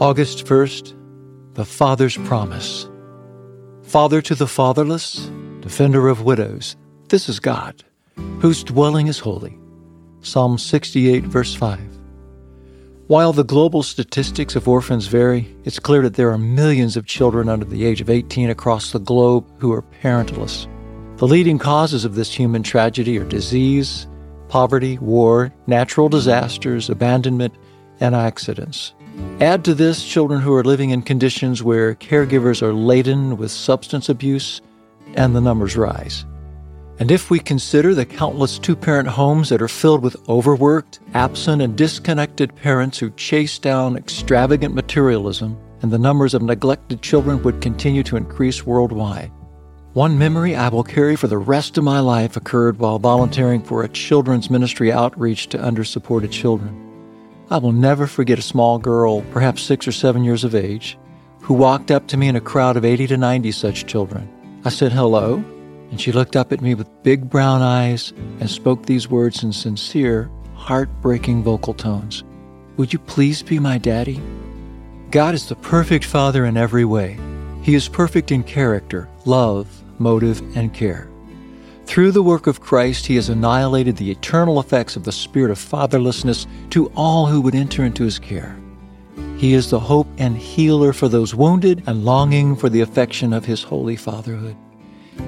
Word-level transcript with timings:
August 0.00 0.46
1st, 0.46 0.94
the 1.54 1.64
Father's 1.64 2.16
Promise. 2.18 2.88
Father 3.82 4.22
to 4.22 4.36
the 4.36 4.46
fatherless, 4.46 5.28
defender 5.58 6.06
of 6.06 6.22
widows, 6.22 6.76
this 7.08 7.28
is 7.28 7.40
God, 7.40 7.82
whose 8.38 8.62
dwelling 8.62 9.08
is 9.08 9.18
holy. 9.18 9.58
Psalm 10.20 10.56
68, 10.56 11.24
verse 11.24 11.52
5. 11.52 11.80
While 13.08 13.32
the 13.32 13.42
global 13.42 13.82
statistics 13.82 14.54
of 14.54 14.68
orphans 14.68 15.08
vary, 15.08 15.52
it's 15.64 15.80
clear 15.80 16.02
that 16.02 16.14
there 16.14 16.30
are 16.30 16.38
millions 16.38 16.96
of 16.96 17.06
children 17.06 17.48
under 17.48 17.64
the 17.64 17.84
age 17.84 18.00
of 18.00 18.08
18 18.08 18.50
across 18.50 18.92
the 18.92 19.00
globe 19.00 19.44
who 19.58 19.72
are 19.72 19.82
parentless. 19.82 20.68
The 21.16 21.26
leading 21.26 21.58
causes 21.58 22.04
of 22.04 22.14
this 22.14 22.32
human 22.32 22.62
tragedy 22.62 23.18
are 23.18 23.24
disease, 23.24 24.06
poverty, 24.46 24.96
war, 24.98 25.52
natural 25.66 26.08
disasters, 26.08 26.88
abandonment, 26.88 27.52
and 27.98 28.14
accidents. 28.14 28.94
Add 29.40 29.64
to 29.66 29.74
this 29.74 30.04
children 30.04 30.40
who 30.40 30.52
are 30.54 30.64
living 30.64 30.90
in 30.90 31.02
conditions 31.02 31.62
where 31.62 31.94
caregivers 31.94 32.60
are 32.60 32.72
laden 32.72 33.36
with 33.36 33.50
substance 33.50 34.08
abuse, 34.08 34.60
and 35.14 35.34
the 35.34 35.40
numbers 35.40 35.76
rise. 35.76 36.24
And 36.98 37.12
if 37.12 37.30
we 37.30 37.38
consider 37.38 37.94
the 37.94 38.04
countless 38.04 38.58
two 38.58 38.74
parent 38.74 39.08
homes 39.08 39.48
that 39.50 39.62
are 39.62 39.68
filled 39.68 40.02
with 40.02 40.16
overworked, 40.28 40.98
absent, 41.14 41.62
and 41.62 41.76
disconnected 41.76 42.56
parents 42.56 42.98
who 42.98 43.10
chase 43.10 43.60
down 43.60 43.96
extravagant 43.96 44.74
materialism, 44.74 45.56
and 45.82 45.92
the 45.92 45.98
numbers 45.98 46.34
of 46.34 46.42
neglected 46.42 47.00
children 47.00 47.40
would 47.44 47.60
continue 47.60 48.02
to 48.02 48.16
increase 48.16 48.66
worldwide. 48.66 49.30
One 49.92 50.18
memory 50.18 50.56
I 50.56 50.68
will 50.68 50.82
carry 50.82 51.14
for 51.14 51.28
the 51.28 51.38
rest 51.38 51.78
of 51.78 51.84
my 51.84 52.00
life 52.00 52.36
occurred 52.36 52.80
while 52.80 52.98
volunteering 52.98 53.62
for 53.62 53.84
a 53.84 53.88
children's 53.88 54.50
ministry 54.50 54.90
outreach 54.90 55.46
to 55.50 55.58
undersupported 55.58 56.32
children. 56.32 56.87
I 57.50 57.56
will 57.56 57.72
never 57.72 58.06
forget 58.06 58.38
a 58.38 58.42
small 58.42 58.78
girl, 58.78 59.22
perhaps 59.30 59.62
six 59.62 59.88
or 59.88 59.92
seven 59.92 60.22
years 60.22 60.44
of 60.44 60.54
age, 60.54 60.98
who 61.40 61.54
walked 61.54 61.90
up 61.90 62.06
to 62.08 62.18
me 62.18 62.28
in 62.28 62.36
a 62.36 62.42
crowd 62.42 62.76
of 62.76 62.84
80 62.84 63.06
to 63.06 63.16
90 63.16 63.52
such 63.52 63.86
children. 63.86 64.28
I 64.66 64.68
said 64.68 64.92
hello, 64.92 65.36
and 65.90 65.98
she 65.98 66.12
looked 66.12 66.36
up 66.36 66.52
at 66.52 66.60
me 66.60 66.74
with 66.74 67.02
big 67.02 67.30
brown 67.30 67.62
eyes 67.62 68.12
and 68.40 68.50
spoke 68.50 68.84
these 68.84 69.08
words 69.08 69.42
in 69.42 69.54
sincere, 69.54 70.30
heartbreaking 70.56 71.42
vocal 71.42 71.72
tones 71.72 72.22
Would 72.76 72.92
you 72.92 72.98
please 72.98 73.42
be 73.42 73.58
my 73.58 73.78
daddy? 73.78 74.20
God 75.10 75.34
is 75.34 75.48
the 75.48 75.56
perfect 75.56 76.04
father 76.04 76.44
in 76.44 76.58
every 76.58 76.84
way. 76.84 77.18
He 77.62 77.74
is 77.74 77.88
perfect 77.88 78.30
in 78.30 78.42
character, 78.42 79.08
love, 79.24 79.82
motive, 79.98 80.42
and 80.54 80.74
care. 80.74 81.08
Through 81.88 82.12
the 82.12 82.22
work 82.22 82.46
of 82.46 82.60
Christ, 82.60 83.06
he 83.06 83.16
has 83.16 83.30
annihilated 83.30 83.96
the 83.96 84.10
eternal 84.10 84.60
effects 84.60 84.94
of 84.94 85.04
the 85.04 85.10
spirit 85.10 85.50
of 85.50 85.58
fatherlessness 85.58 86.46
to 86.68 86.92
all 86.94 87.24
who 87.24 87.40
would 87.40 87.54
enter 87.54 87.82
into 87.82 88.04
his 88.04 88.18
care. 88.18 88.54
He 89.38 89.54
is 89.54 89.70
the 89.70 89.80
hope 89.80 90.06
and 90.18 90.36
healer 90.36 90.92
for 90.92 91.08
those 91.08 91.34
wounded 91.34 91.82
and 91.86 92.04
longing 92.04 92.56
for 92.56 92.68
the 92.68 92.82
affection 92.82 93.32
of 93.32 93.46
his 93.46 93.62
holy 93.62 93.96
fatherhood. 93.96 94.54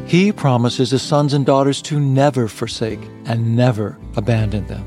He 0.05 0.33
promises 0.33 0.91
his 0.91 1.00
sons 1.00 1.33
and 1.33 1.47
daughters 1.47 1.81
to 1.81 1.98
never 1.98 2.47
forsake 2.47 3.00
and 3.25 3.56
never 3.56 3.97
abandon 4.19 4.66
them. 4.66 4.84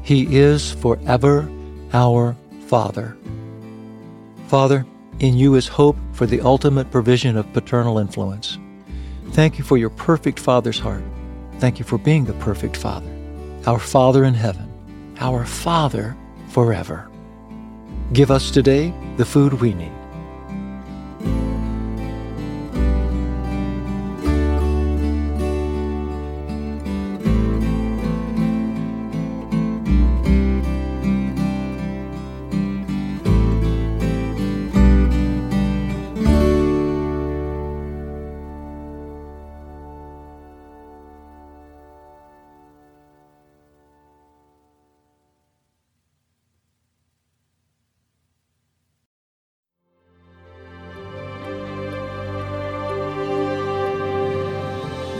He 0.00 0.34
is 0.34 0.72
forever 0.72 1.46
our 1.92 2.34
Father. 2.68 3.18
Father, 4.48 4.86
in 5.18 5.36
you 5.36 5.56
is 5.56 5.68
hope 5.68 5.98
for 6.14 6.24
the 6.24 6.40
ultimate 6.40 6.90
provision 6.90 7.36
of 7.36 7.52
paternal 7.52 7.98
influence. 7.98 8.58
Thank 9.36 9.58
you 9.58 9.64
for 9.64 9.76
your 9.76 9.90
perfect 9.90 10.40
Father's 10.40 10.78
heart. 10.78 11.04
Thank 11.58 11.78
you 11.78 11.84
for 11.84 11.98
being 11.98 12.24
the 12.24 12.32
perfect 12.48 12.74
Father, 12.74 13.10
our 13.66 13.78
Father 13.78 14.24
in 14.24 14.32
heaven, 14.32 14.66
our 15.20 15.44
Father 15.44 16.16
forever. 16.48 17.10
Give 18.14 18.30
us 18.30 18.50
today 18.50 18.94
the 19.18 19.26
food 19.26 19.52
we 19.60 19.74
need. 19.74 19.92